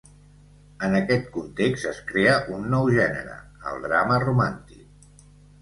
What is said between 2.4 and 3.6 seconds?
un nou gènere,